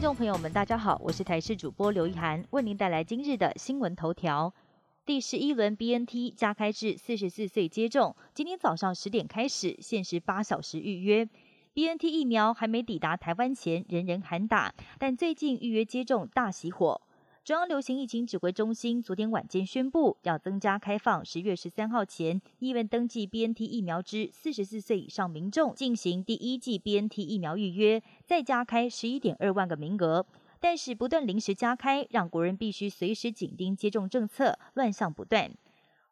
[0.00, 4.54] 众朋友们，大家好，我是台视主播刘一涵，为您带来今日的新闻头条。
[5.04, 11.28] 第十一轮 BNT 加开至四十四岁接种，今天早上十点开始，限时八小时预约。
[11.74, 17.02] BNT 疫苗还没抵达台湾前，人人喊打，但最近预约接种大熄火。
[17.50, 30.24] 中央流行疫情指挥中心昨天晚间宣布，要增加开放十月十三号前意愿登记 BNT 疫苗之四十四岁以上民众进行第一剂 BNT 疫苗预约，再加开十一点二万个名额。
[30.60, 35.50] 但是不断临时加开，让国人必须随时紧盯接种政策，乱象不断。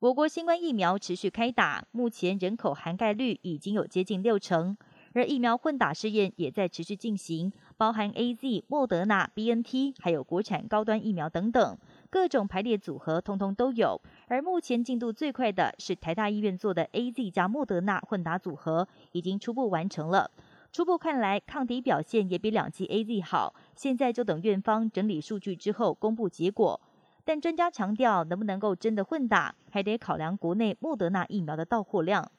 [0.00, 4.76] 我国新冠疫苗持续开打，目前人口涵盖率已经有接近六成。
[5.14, 11.76] 而疫苗混打试验也在持续进行，包含 A Z、莫德纳、B N T，还有国产高端疫苗等等，
[12.10, 14.00] 各种排列组合通通都有。
[14.28, 20.30] 而目前进度最快的是台大医院做的 A Z 加莫德纳混打组合，已经初步完成了。
[20.70, 23.52] 初步看来，抗体表现也比两剂 A Z 好。
[23.74, 26.80] 现在就等院方整理数据之后公布结果。
[27.24, 32.30] 但专家强调，能不能够真的混打，还得考量国内莫德纳疫苗的到货量。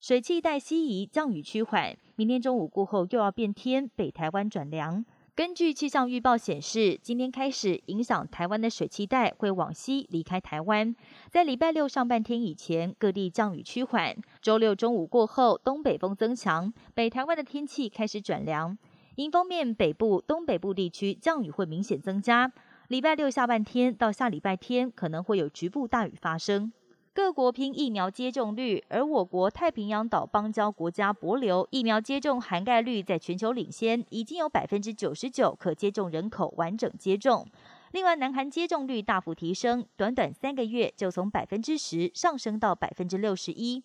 [0.00, 1.96] 水汽带西移，降雨趋缓。
[2.16, 5.04] 明天中午过后又要变天，北台湾转凉。
[5.34, 10.94] 根据气象预报显示，今天开始影响台湾的水汽带会往西离开台湾。
[11.30, 14.14] 在礼拜六上半天以前，各地降雨趋缓。
[14.40, 18.76] 周六中午过后，东北风增强，北台湾的天气开始转凉。
[19.16, 22.52] 迎风面，北部、东北部地区降雨会明显增加。
[22.88, 26.72] 礼拜六下半天到下礼拜天，可能会有局部大雨发生。
[27.16, 37.48] 各国拼疫苗接种率，而我国太平洋岛邦交国家博流疫苗接种涵盖率在全球领先，已经有百分之九十九可接种人口完整接种。
[37.92, 43.82] 另外，南韩接种率大幅提升，短短三个月就从百分之十上升到百分之六十一。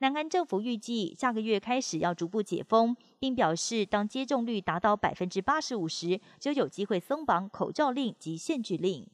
[0.00, 9.06] 南韩政府预计下个月开始要逐步解封，并表示当接种率达到百分之八十五时，就有机会松绑口罩令及限聚令。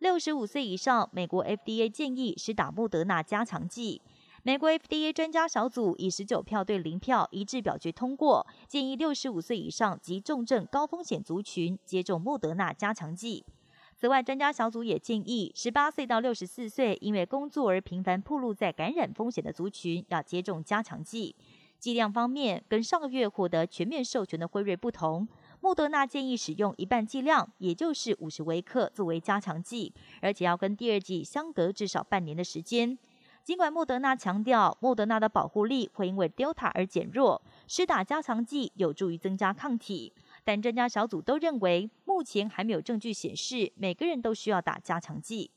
[0.00, 4.02] 六十五岁以上，美国 FDA 建议施打莫德纳加强剂。
[4.42, 13.44] 美国 FDA 专家小组以十九票对零票一致表决通过，建议六十五岁以上及重症高风险族群接种莫德纳加强剂。
[13.96, 21.34] 此外，专家小组也建议十八岁到六十四岁因为工作而频繁暴露在感染风险的族群要接种加强剂。
[21.78, 25.26] 剂量方面，跟上个月获得全面授权的辉瑞不同。
[25.64, 32.98] 莫德纳建议使用一半剂量，也就是五十微克作为加强剂，而且要跟第二剂相隔至少半年的时间。
[33.42, 40.12] 尽管莫德纳强调莫德纳的保护力会因为 Delta 而减弱，施打加强剂有助于增加抗体，
[40.44, 45.50] 但专家小组都认为目前还没有证据显示每个人都需要打加强剂。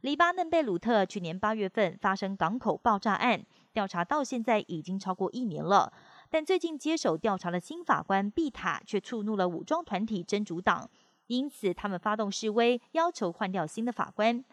[0.00, 5.92] 黎巴嫩贝鲁特去年八月份发生港口爆炸案，调查到现在已经超过一年了。
[6.34, 10.90] 但最近接手调查的新法官毕塔却触怒了武装团体真主党，
[11.28, 14.44] 因此他们发动示威，要求换掉新的法官。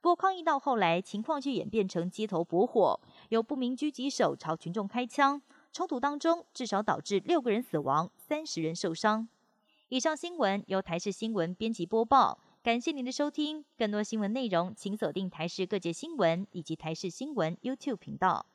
[0.00, 2.98] 不过抗议到后来，情况却演变成街头搏火，
[3.28, 5.42] 有不明狙击手朝群众开枪，
[5.74, 9.28] 冲突当中至少导致六个人死亡，三十人受伤。
[9.90, 13.62] 以上新闻由台视新闻编辑播报，感谢您的收听。
[13.76, 18.46] 更多新闻内容，请锁定台视各界新闻以及台视新闻 YouTube 频道。